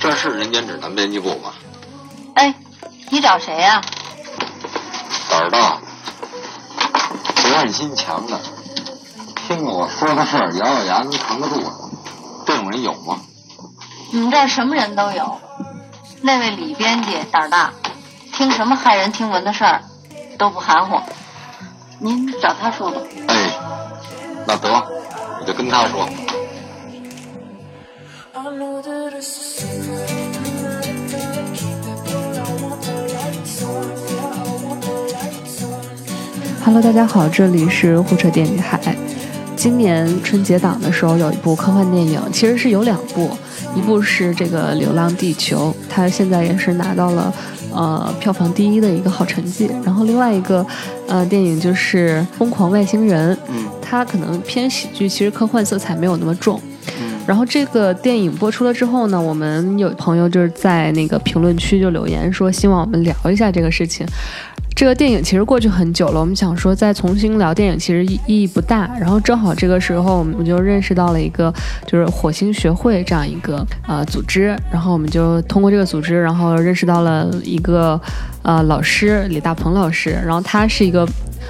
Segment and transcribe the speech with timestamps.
[0.00, 1.54] 这是人间指南编辑部吗？
[2.34, 2.54] 哎，
[3.10, 3.80] 你找谁呀、
[5.30, 5.80] 胆儿大，
[7.36, 8.38] 责任心强的，
[9.46, 11.70] 听我说个事儿，咬咬牙能扛得住的，
[12.46, 13.20] 这种人有吗？
[14.10, 15.38] 你们这儿什么人都有。
[16.22, 17.70] 那位李编辑胆儿大，
[18.32, 19.82] 听什么骇人听闻的事儿
[20.38, 20.98] 都不含糊。
[21.98, 23.02] 您找他说吧。
[23.28, 23.50] 哎，
[24.46, 24.72] 那得，
[25.40, 26.08] 我就跟他说。
[28.32, 30.08] I know that it's a secret.
[30.34, 33.92] I'm not gonna keep it, but I want the lights on.
[34.08, 36.64] Yeah, I want the lights on.
[36.64, 38.96] Hello，大家好，这里是火车电影台。
[39.64, 43.34] 今年春节档的时候有一部科幻电影，其实是有两部，
[43.74, 47.32] 一部是这个《流浪地球》，它现在也是拿到了
[47.72, 49.70] 呃票房第一的一个好成绩。
[49.82, 50.66] 然后另外一个
[51.08, 56.60] 呃电影就是《疯狂外星人》，嗯它可能偏喜剧，其实科幻色彩没有那么重。
[57.00, 64.06] 嗯然后这个电影播出了之后呢，我们有朋友就是在那个评论区就留言说，希望我们聊一下这个事情。
[64.74, 68.90] 这个电影其实过去很久了，我们想说再重新聊电影，其实意意义不大。
[68.98, 71.52] 然后正好这个时候，我们就认识到了一个
[71.86, 78.00] 就是火星学会这样一个呃组织，然后我们就通过这个组织，然后认识到了一个
[78.42, 81.06] 呃老师李大鹏老师，然后他是一个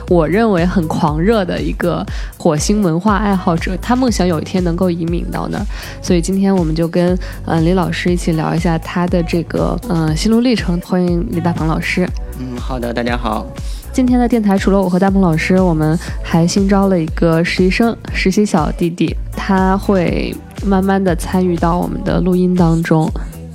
[0.09, 2.05] 我认为很狂热的一个
[2.39, 5.67] 火星文化爱好者，他梦想有一天能够移民到那儿，
[6.03, 10.81] 所以今天我们就跟嗯、李老师一起聊一下他的这个嗯、心路历程。
[10.81, 12.09] 欢迎李大鹏老师。
[12.39, 13.47] 嗯，好的，大家好。
[13.93, 20.35] 今天的电台除了我和大鹏老师，我们还新招了一个实习生，实习小弟弟，他会
[20.67, 23.11] 慢慢的参与到我们的录音当中。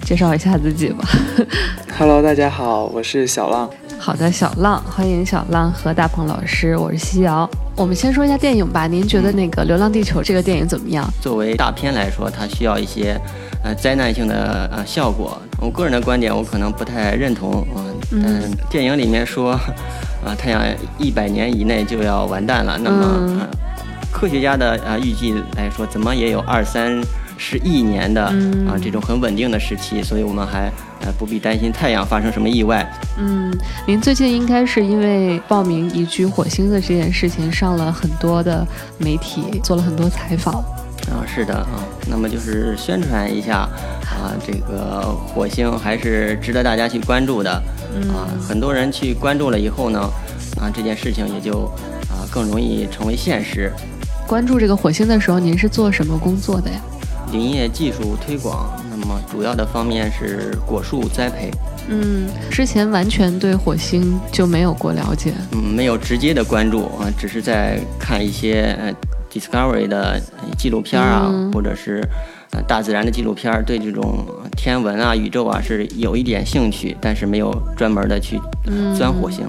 [0.10, 1.08] 介绍一下自己吧。
[1.96, 3.70] Hello，大家好，我是小浪。
[4.00, 7.48] 好的，小浪，欢迎小浪和大鹏老师，我是西瑶。
[7.76, 11.08] 我们先说一下电影吧，您觉得那个《流浪地球》这个电影怎么样？
[11.22, 13.16] 作为大片来说，它需要一些
[13.64, 15.40] 呃灾难性的呃效果。
[15.62, 17.64] 我个人的观点，我可能不太认同。
[18.12, 19.52] 嗯、嗯电影里面说，
[20.26, 20.64] 啊、 太阳
[20.98, 22.80] 一百年以内就要完蛋了。
[22.82, 23.48] 那么，嗯呃
[24.12, 27.00] 科学家的啊、呃预计来说，怎么也有二三
[27.40, 30.70] 十亿年的啊、嗯这种很稳定的时期，所以我们还
[31.02, 32.86] 呃不必担心太阳发生什么意外。
[33.18, 33.52] 嗯，
[33.88, 38.68] 您最近应该是因为报名移居火星的这件事情上了很多的
[38.98, 40.56] 媒体，做了很多采访。
[41.10, 43.68] 啊，是的啊，那么就是宣传一下
[44.04, 45.02] 啊，这个
[45.34, 48.28] 火星还是值得大家去关注的啊。
[48.46, 50.00] 很多人去关注了以后呢，
[50.60, 51.64] 啊，这件事情也就
[52.10, 53.72] 啊更容易成为现实。
[54.28, 56.80] 关注这个火星的时候，您是做什么工作的呀？
[57.32, 61.52] 林业技术推广，那么主要的方面是果树栽培，
[61.88, 65.34] 嗯，之前完全对火星就没有过了解。
[65.52, 68.94] 嗯，没有直接的关注啊，只是在看一些呃
[69.32, 72.04] Discovery 的呃纪录片啊，嗯或者是
[72.52, 74.26] 呃大自然的纪录片，对这种
[74.58, 79.48] 天文啊、宇宙啊是有一点兴趣，但是没有专门的去嗯钻火星。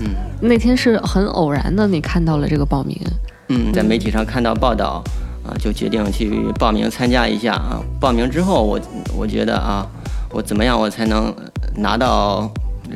[0.00, 0.10] 嗯
[0.40, 3.00] 那天是很偶然的，你看到了这个报名。
[3.48, 5.02] 嗯，在媒体上看到报道
[5.44, 7.80] 啊，就决定去报名参加一下啊。
[8.00, 8.80] 报名之后，我
[9.16, 9.86] 我觉得啊，
[10.30, 11.34] 我怎么样我才能
[11.76, 12.50] 拿到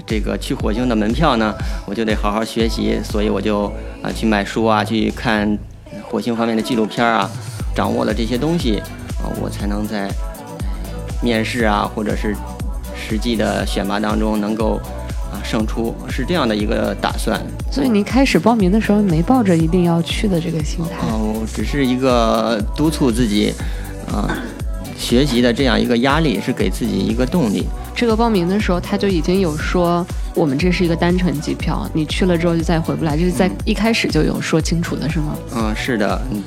[0.07, 1.55] 这个去火星的门票呢？
[1.87, 3.65] 我就得好好学习，所以我就
[4.03, 5.59] 啊去买书啊，去看
[6.09, 7.29] 火星方面的纪录片啊，
[7.75, 8.79] 掌握了这些东西
[9.23, 10.09] 啊，我才能在
[11.23, 12.37] 面试啊，或者是
[12.95, 14.81] 实际的选拔当中能够
[15.47, 17.41] 胜出，是这样的一个打算。
[17.71, 21.07] 所以您开始报名的时候没抱着一定要去的这个心态。
[21.09, 23.53] 哦，只是一个督促自己
[24.13, 24.29] 啊、
[24.99, 27.65] 学习的这样一个压力，是给自己一个动力。
[27.95, 35.35] 这个报名的时候，他就已经有说，我们这是一个单程机票，你去了之后就再回不来，这是在一开始就有说清楚的，是吗？
[35.55, 36.43] 嗯，是的，嗯，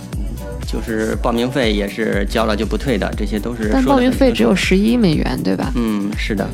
[0.68, 5.72] 就是报名费也是交了就不退的，这些都是但报名费只有十一美元，对吧？
[5.76, 6.48] 嗯，是的，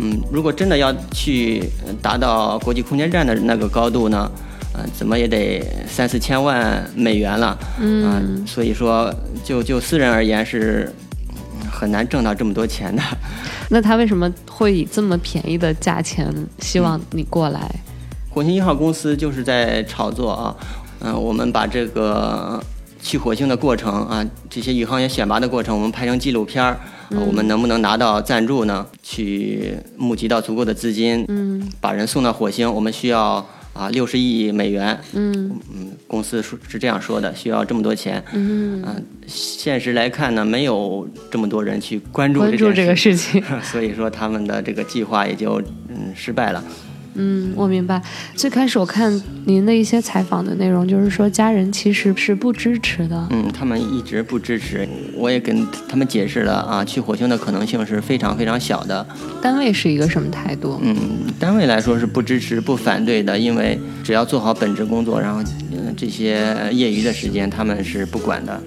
[0.00, 4.30] 嗯，如果真的要去呃达到国际空间站的那个高度呢，
[4.74, 9.12] 呃，怎么也得三四千万美元了，嗯啊所以说
[9.42, 10.92] 就就私人而言是
[11.30, 13.02] 嗯很难挣到这么多钱的。
[13.70, 17.68] 那他为什么会以这么便宜的价钱希望你过来？
[18.30, 20.56] 火星一号公司就是在炒作啊，
[21.00, 22.62] 嗯、我们把这个
[23.00, 26.78] 去火星的过程啊，这些宇航员选拔的过程，我们拍成纪录片儿、
[27.10, 28.86] 呃我们能不能拿到赞助呢？
[29.02, 38.22] 去募集到足够的资金，嗯，把人送到火星，我们需要啊六十亿美元，嗯嗯，公司说是这样说的，需要这么多钱。
[38.34, 38.94] 嗯，啊，
[39.26, 43.42] 现实来看呢，没有这么多人去关注关注这个事情。
[43.64, 46.62] 所以说他们的这个计划也就嗯失败了。
[47.18, 48.00] 嗯，我明白。
[48.34, 49.12] 最开始我看
[49.44, 53.26] 您的一些采访的内容，就是说家人其实是不支持的。
[53.30, 59.04] 嗯，他们一直不支持，我也跟他们解释了啊，去火星的可能性是非常非常小的。
[59.42, 60.78] 单位是一个什么态度？
[60.80, 60.96] 嗯，
[61.38, 65.42] 单位来说是不支持、不反对的，因为只要做好本职工作，然后
[65.72, 68.60] 嗯这些业余的时间他们是不管的。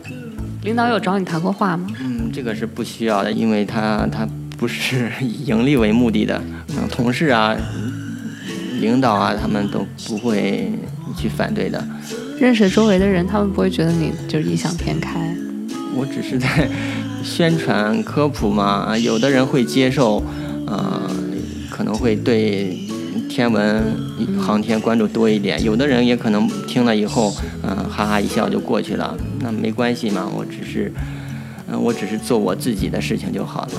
[0.63, 1.87] 领导有找你谈过话吗？
[2.01, 4.27] 嗯，这个是不需要的，因为他他
[4.57, 6.39] 不是以盈利为目的的。
[6.69, 7.55] 嗯，同事啊、
[8.81, 10.69] 领导啊，他们都不会
[11.15, 11.81] 去反对的。
[12.39, 15.33] 认识周围的人，他们不会觉得你就是异想天开。
[15.95, 16.67] 我只是在
[17.23, 20.23] 宣传科普嘛，有的人会接受，
[20.65, 21.09] 呃，
[21.69, 22.77] 可能会对
[23.29, 23.83] 天文
[24.41, 27.31] 航天关注多一点，有的人也可能听了以后，
[27.61, 30.91] 嗯、哈哈一笑就过去了，那没关系嘛，我只是，
[31.69, 33.71] 嗯、我只是做我自己的事情就好了。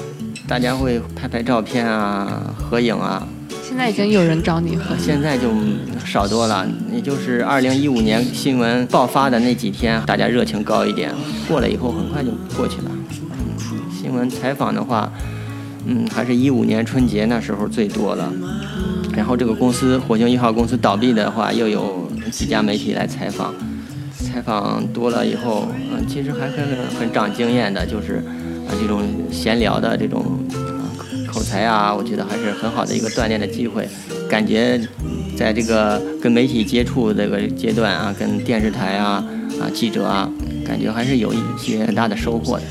[0.47, 3.27] 大家会拍拍照片啊，合影啊，
[3.73, 5.49] 现在已经有人找你合现在就
[6.05, 11.11] 少多了，也就是二零一五年新闻爆发的那几天，大家热情高一点，
[11.49, 12.91] 过了以后很快就过去了。
[12.91, 15.11] 嗯，新闻采访的话，
[15.87, 18.31] 嗯，还是一五年春节那时候最多了。
[19.17, 23.55] 然后这个公司火星一号公司倒闭的话，又有几家媒体来采访，
[24.15, 26.63] 采访多了以后，嗯，其实还很
[27.01, 28.17] 很长经验的，就是
[28.69, 30.23] 啊这种闲聊的这种
[31.53, 33.87] 啊口才啊，我觉得还是很好的一个锻炼的机会。
[34.29, 34.81] 感觉
[35.37, 39.23] 在这个跟媒体接触这个阶段啊，跟电视台啊
[39.61, 40.31] 啊记者啊，
[40.67, 42.63] 感觉还是有一些很大的收获的。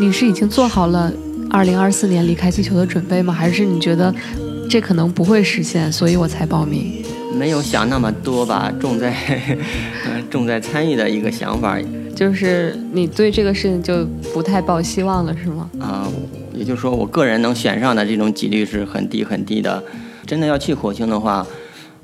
[0.00, 1.12] 你是已经做好了
[1.50, 3.32] 二零二四年离开地球的准备吗？
[3.32, 4.12] 还是你觉得
[4.68, 7.04] 这可能不会实现，所以我才报名？
[7.38, 9.14] 没有想那么多吧，重在
[10.04, 11.78] 呃 重在参与的一个想法
[12.14, 15.70] 就是你对这个事情就不太抱希望了，是吗？
[15.78, 16.08] 啊、
[16.56, 19.82] 也就是说我个人能选上的这种几率是很低很低的。
[20.26, 21.46] 真的要去火星的话，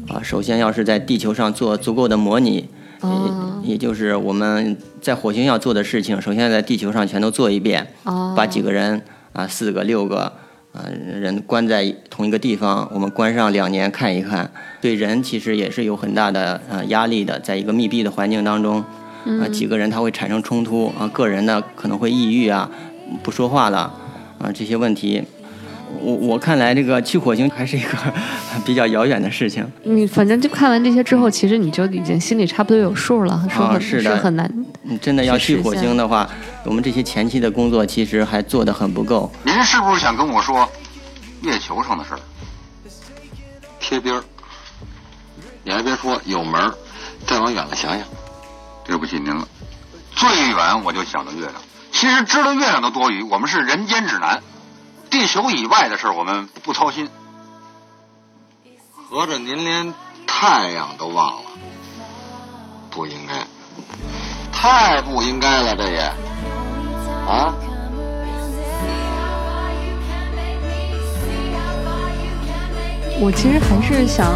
[0.09, 2.69] 啊、首先要是在地球上做足够的模拟，
[3.01, 3.59] 哦。
[3.65, 9.03] 也也就是我们在火星要做的事情，首先在地球上全都做一遍，哦，把几个人
[9.33, 10.33] 啊，四个、六个
[10.73, 10.85] 啊
[11.21, 14.51] 人关在同一个地方，我们关上两年看一看，
[14.81, 18.85] 对人其实也是有很大的呃压力的，在一个密闭的环境当中，
[19.41, 22.71] 啊几个人他会产生冲突啊，个人呢可能会抑郁啊，
[23.23, 23.93] 不说话了
[24.43, 25.23] 啊这些问题。
[26.01, 27.97] 我我看来，这个去火星还是一个
[28.65, 29.65] 比较遥远的事情。
[29.85, 34.51] 你反正就看完这些之后，其实你就已经心里差不多有数了，说很、啊是的很难。
[34.83, 36.29] 你真的要去火星的话，
[36.65, 39.31] 我们这些前期的工作其实还做得很不够。
[39.45, 40.67] 您是不是想跟我说
[41.43, 42.21] 月球上的事儿？
[43.79, 44.23] 贴边儿，
[45.63, 46.73] 你还别说，有门儿。
[47.27, 48.01] 再往远了想想，
[48.85, 49.47] 对不起您了，
[50.17, 51.53] 最远我就想到月亮。
[52.03, 54.43] 其实知道月亮的多余，我们是人间指南，
[55.09, 57.09] 地球以外的事儿我们不操心。
[58.93, 59.95] 合着您连
[60.27, 61.51] 太阳都忘了，
[62.91, 63.47] 不应该，
[64.51, 66.01] 太不应该了，这也
[67.25, 67.55] 啊。
[73.21, 74.29] 我其实还是想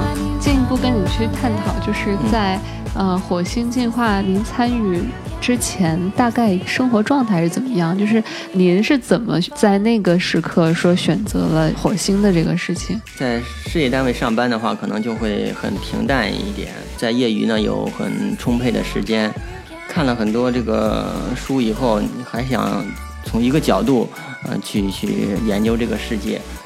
[0.46, 2.56] 进一步跟你去探讨，就是在、
[2.94, 5.00] 呃火星进化您参与
[5.40, 7.98] 之前，大概生活状态是怎么样？
[7.98, 8.22] 就是
[8.52, 13.02] 您是怎么在那个时刻说选择了火星的这个事情？
[13.16, 16.68] 在事业单位上班的话，可能就会很平淡一点。
[16.96, 19.28] 在业余呢，有很充沛的时间。
[19.88, 22.84] 看了很多这个书以后，你还想
[23.24, 24.08] 从一个角度，
[24.44, 25.08] 呃，去去
[25.44, 26.65] 研究这个世界，啊、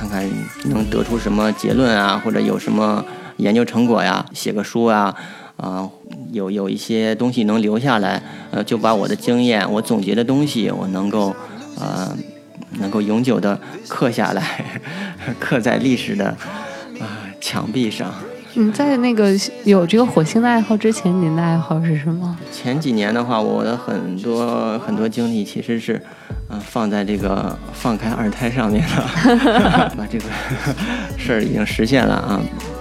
[0.00, 0.26] 看看
[0.64, 3.04] 能得出什么结论啊，或者有什么
[3.36, 5.14] 研究成果呀，写个书啊，
[5.58, 5.86] 啊、
[6.32, 11.36] 有有一些东西能留下来，呃，就把我的经验，我总结的东西，我能够，
[11.78, 12.16] 呃，
[12.78, 14.80] 能够永久的刻下来，
[15.38, 16.28] 刻在历史的
[16.98, 18.10] 啊、墙壁上。
[18.54, 19.30] 你在那个
[19.64, 22.38] 有这个火星的爱好之前，您的爱好是什么？
[22.50, 26.02] 前几年的话，我的很多很多经历其实是，
[26.50, 30.24] 呃，放在这个放开二胎上面了， 把这个
[31.16, 32.40] 事儿已经实现了啊，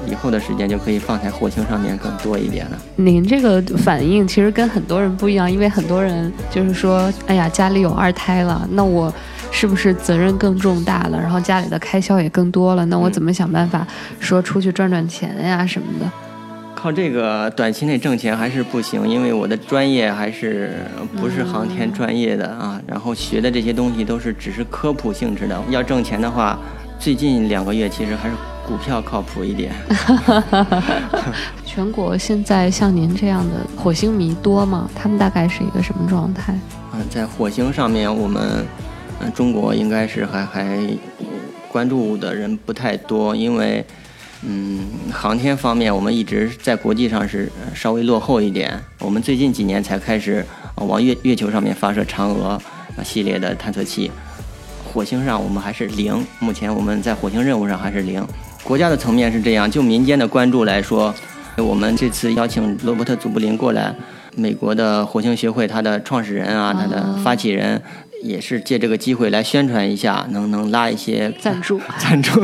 [0.10, 2.78] 以后的时间就可以放在火星上面更多一点了。
[2.96, 9.14] 您这个反应其实跟很多人不一样，因为很多人就是说，哎呀，家里有二胎了，那我
[9.52, 11.20] 是不是责任更重大了？
[11.20, 13.86] 然后家里的开销也更多了，那我怎么想办法
[14.20, 16.12] 说出去赚赚钱呀什么的？
[16.82, 20.72] 靠这个短期内挣钱还是不行，因为我的专业还是
[21.18, 25.62] 不是航天专业的啊，然后学的这些东西都是只是科普性质的。
[25.70, 26.58] 要挣钱的话，
[26.98, 29.74] 最近两个月其实还是股票靠谱一点。
[31.66, 34.90] 全国现在像您这样的火星迷多吗？
[34.96, 36.58] 他们大概是一个什么状态？
[36.94, 38.66] 嗯，在火星上面，我们
[39.20, 40.64] 嗯中国应该是还还
[41.20, 41.26] 呃
[41.70, 43.86] 关注的人不太多，因为
[44.42, 44.80] 嗯
[45.12, 52.62] 航天方面我们一直在国际上是呃稍微落后一点，我们最近几年才开始呃往月月球上面发射嫦娥
[52.96, 54.10] 呃系列的探测器，
[54.86, 58.26] 火星上我们还是零，目前我们在火星任务上还是零。
[58.64, 61.14] 国家的层面是这样，就民间的关注来说，
[61.58, 63.94] 我们这次邀请罗伯特·祖布林过来，
[64.36, 67.82] 美国的火星学会他的创始人啊，他的发起人，
[68.22, 72.44] 也是借这个机会来宣传一下，能能拉一些赞助 赞助，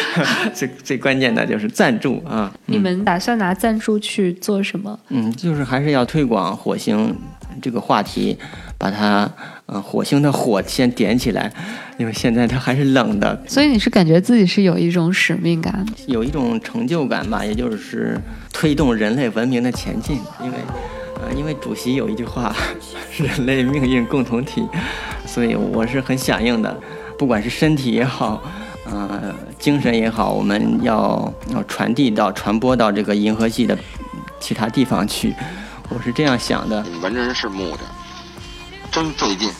[0.54, 2.52] 最最关键的就是赞助啊。
[2.66, 4.98] 你们打算拿赞助去做什么？
[5.08, 7.16] 嗯，就是还是要推广火星
[7.62, 8.36] 这个话题，
[8.78, 9.30] 把它
[9.66, 11.52] 呃火星的火先点起来，
[11.98, 15.84] 因为现在它还是冷的，所以你是感觉自己是有一种使命感？
[16.06, 18.20] 有一种成就感吧，也就是
[18.52, 20.18] 推动人类文明的前进。
[20.42, 20.56] 因为，
[21.22, 22.54] 呃，因为主席有一句话，
[23.18, 24.62] 人类命运共同体，
[25.34, 26.80] 所以我是很响应的。
[27.18, 28.40] 不管是身体也好，
[28.86, 33.76] 呃，精神也好，我们要要传递到、传播到这个银河系的
[34.38, 35.34] 其他地方去。
[35.88, 36.86] 我是这样想的。
[37.02, 37.80] 文人是木的，
[38.92, 39.50] 真费劲，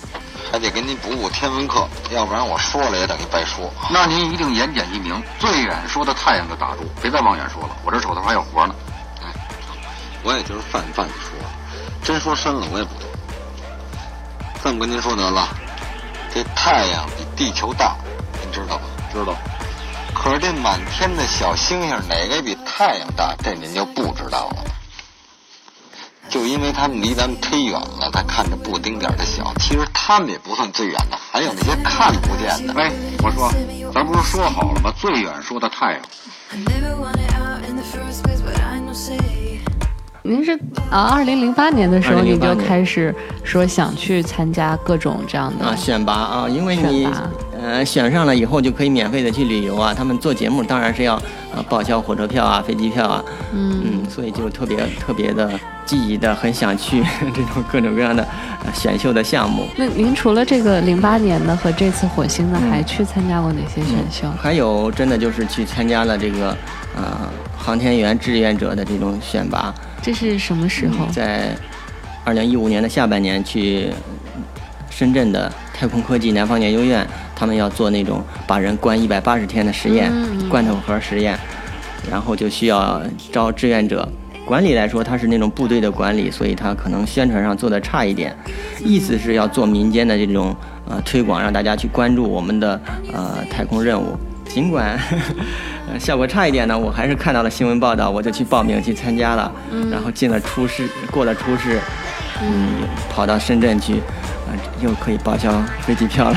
[0.52, 3.68] 还得给您补补天文课，要不然我说了也等于白说。
[3.90, 8.74] 那您一定言简意明，最远说的太阳就打住，别再往远说了，我这手头还有活呢。
[9.22, 9.32] 哎，
[10.22, 11.36] 我也就是泛泛的说，
[12.04, 13.08] 真说深了我也不懂。
[14.62, 15.46] 这么跟您说得了，
[16.34, 17.96] 这太阳比地球大，
[18.42, 18.84] 您知道吗？
[19.12, 19.36] 知道。
[20.12, 23.36] 可是这满天的小星星，哪个比太阳大？
[23.40, 24.64] 这您就不知道了。
[26.28, 29.54] 就因为他们离咱们忒远了，才看着不丁点儿的小。
[29.60, 32.74] 其实他们也不算最远的，还有那些看不见的。
[32.74, 32.90] 喂，
[33.22, 33.52] 我说，
[33.92, 34.92] 咱不是说好了吗？
[34.98, 36.02] 最远说的太阳。
[40.26, 40.58] 您是
[40.90, 47.06] 啊，二零零八年的时候2008你就开始说想去参加各种这样的啊，选拔啊，因为你
[47.60, 49.92] 呃选上了以后就可以免费的去旅游啊。
[49.92, 51.16] 他们做节目当然是要
[51.54, 55.50] 啊报销火车票啊、飞机票啊，嗯所以就特别特别的
[55.84, 57.02] 积极的，很想去
[57.34, 58.26] 这种各种各样的
[58.64, 59.66] 呃选秀的项目。
[59.76, 64.26] 那您除了这个零八年的和这次火星的，嗯还去参加过哪些选秀？
[64.40, 66.56] 还有真的就是去参加了这个
[66.96, 67.28] 呃
[67.58, 71.06] 航天员志愿者的这种选拔，这是什么时候？
[71.10, 71.56] 在
[72.24, 73.88] 二零一五年的下半年去
[74.90, 80.12] 深圳的太空科技南方研究院，他们要做那种把人关一百八十天的实验，
[80.50, 81.38] 罐头盒实验，
[82.10, 83.00] 然后就需要
[83.32, 84.06] 招志愿者。
[84.44, 88.36] 管理来说，它是那种部队的管理，所以它可能宣传上做的差一点。
[88.84, 90.54] 意思是要做民间的这种
[90.86, 92.78] 呃推广，让大家去关注我们的
[93.10, 94.14] 呃太空任务。
[94.46, 99.50] 尽管呃效果差一点呢，我还是看到了新闻报道，我就去报名去参加了，
[99.90, 101.80] 然后进了初试，过了初试，
[102.42, 102.68] 嗯，
[103.10, 106.36] 跑到深圳去，啊、又可以报销飞机票了。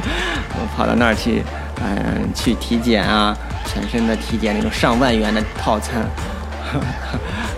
[0.56, 1.42] 我跑到那儿去，
[1.82, 6.00] 嗯、去体检啊，全身的体检那种上万元的套餐，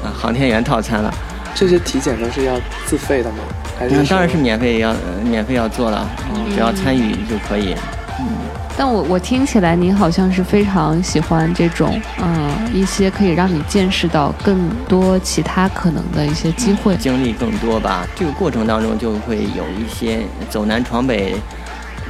[0.02, 1.12] 啊， 航天员套餐了。
[1.54, 3.38] 这些体检都是要自费的吗？
[3.78, 7.74] 还是当然是免费要、呃免费要做了，嗯只要参与就可以。
[8.76, 16.95] 但我我听起来你好像是非常喜欢这种，嗯，一些可以让你见识到更多其他可能的一些机会。
[16.97, 18.06] 经历更多吧。
[18.14, 21.35] 这个过程当中就会有一些走南闯北、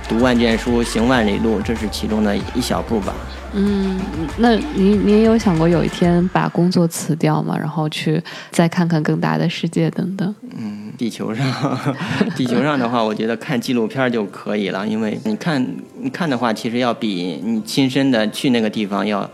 [0.09, 3.15] 读万卷书、行万里路，这是其中的一小步吧。
[3.55, 3.99] 嗯，
[4.39, 7.57] 那您您有想过有一天把工作辞掉吗？
[7.59, 10.35] 然后去再看看更大的世界等等？
[10.59, 11.47] 嗯，地球上，
[12.37, 15.65] 地球上的话，我觉得看纪录片就可以了，因为你看
[16.01, 19.29] 你看的话，其实要比你亲身的去那个地方要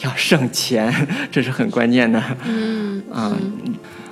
[0.00, 0.92] 要省钱，
[1.30, 2.20] 这是很关键的。
[2.44, 3.32] 嗯啊，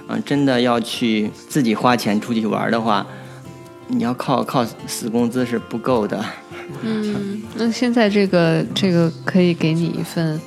[0.09, 3.05] 嗯，真的要去自己花钱出去玩的话，
[3.89, 6.25] 你要靠靠死工资是不够的。
[6.83, 10.41] 嗯，那现在这个这个可以给你一份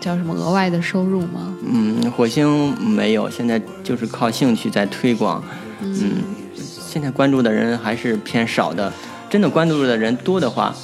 [0.00, 1.54] 叫什么额外的收入吗？
[1.64, 5.42] 嗯，火星没有，现在就是靠兴趣在推广。
[5.80, 6.22] 嗯，
[6.54, 8.92] 现在关注的人还是偏少的，
[9.28, 10.74] 真的关注的人多的话，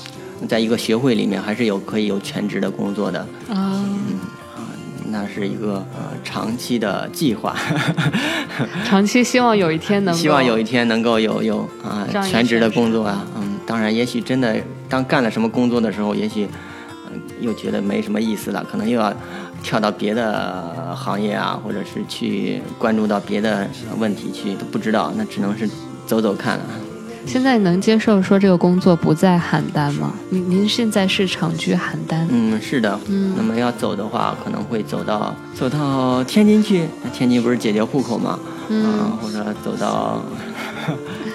[0.48, 3.20] 在一个学会里面还是有可以有全职的工作的。
[3.48, 3.67] 啊，那
[5.38, 7.54] 是一个呃长期的计划，
[8.84, 14.56] 长期希望有一天能够希望有一天能够有有啊、全职的工作啊，嗯，当然，也许真的
[14.88, 16.48] 当干了什么工作的时候，也许
[17.10, 19.14] 嗯、又觉得没什么意思了，可能又要
[19.62, 25.68] 跳到别的行业啊，或者是去关注到别的问题去，都不知道，那只能是
[26.04, 26.64] 走走看了。
[27.28, 30.12] 现在能接受说这个工作不在邯郸吗？
[30.30, 32.98] 您您现在是长居邯郸，嗯，是的。
[33.08, 36.88] 嗯那么要走的话，可能会走到走到天津去。
[37.12, 38.38] 天津不是解决户口吗？
[38.70, 40.22] 嗯啊，或者走到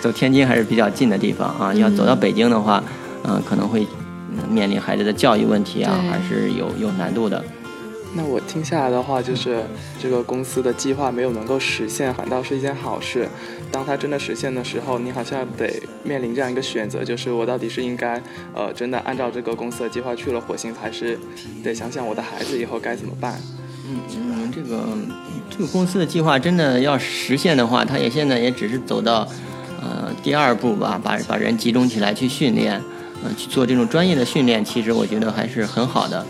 [0.02, 1.74] 走天津还是比较近的地方啊。
[1.74, 2.84] 要走到北京的话，
[3.24, 3.88] 嗯、可能会
[4.32, 7.44] 嗯面临孩子的教育问题啊，还是有有难度的。
[8.16, 9.64] 那我听下来的话，就是
[10.00, 13.28] 这个公司的计划没有能够实现，反倒是一件好事。
[13.72, 18.22] 当它真的实现的时候，你好像得面临这样一个选择，就是我到底是应该，
[18.54, 21.18] 呃，真的按照这个公司的计划去了火星，还是
[21.64, 23.42] 得想想我的孩子以后该怎么办？
[23.90, 24.84] 嗯嗯，这个
[25.50, 29.28] 这个公司的计划真的要实现的话，它也现在也只是走到
[29.82, 32.80] 呃第二步吧，把把人集中起来去训练，
[33.24, 36.24] 呃去做这种专业的训练，其实我觉得还是很好的。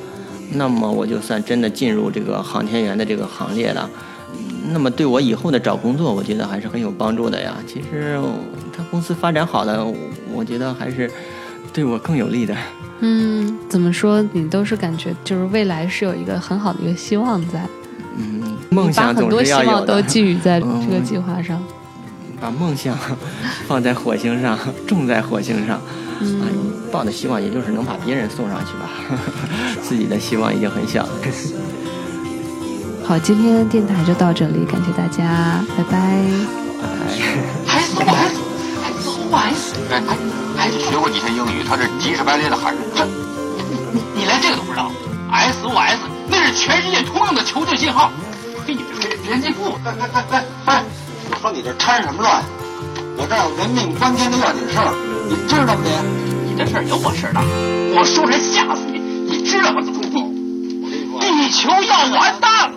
[0.51, 3.89] 那么我就算真的进入这个航天员的这个行列了，
[4.33, 7.55] 嗯那么对我以后的找工作，我觉得还是很有帮助的呀。
[7.67, 8.19] 其实
[8.75, 9.95] 他公司发展好了，我
[10.33, 11.09] 我觉得还是
[11.73, 12.55] 对我更有利的。
[12.99, 14.23] 嗯，怎么说？
[14.31, 17.67] 你都是感觉就是未来是有一个很好的一个希望在，
[18.17, 19.75] 嗯，梦想总很多希是要有的。
[19.75, 21.61] 望都寄予在这个嗯计划上。
[22.39, 22.97] 把梦想
[23.67, 24.57] 放在火星上，
[24.87, 25.81] 种在火星上，啊，
[26.21, 26.41] 嗯，
[26.93, 28.87] 抱的希望也就是能把别人送上去吧，
[29.81, 31.09] 自己的希望已经很小了。
[33.03, 35.97] 好，今天电台就到这里，感谢大家，拜拜。
[35.97, 37.17] 哎。
[37.67, 38.39] S O S
[38.85, 40.17] S O S，哎哎
[40.59, 44.91] 哎，学过几天英语，他这急赤白咧的喊着，这你你连这个都不知道
[45.31, 48.11] ？S O S 那是全世界通用的求救信号。
[48.67, 50.83] 嘿，你这是编辑部，哎哎哎哎哎，
[51.31, 52.21] 我说你这掺什么？
[52.21, 52.43] 乱？
[53.17, 54.93] 我这儿有人命关天的要紧事儿，
[55.27, 56.32] 你知道不得？
[56.53, 57.41] 你的事儿有我事儿大，
[57.97, 59.81] 我说出来吓死你，你知道吗？
[59.81, 60.21] 怎么地？
[61.19, 62.72] 地球要完蛋！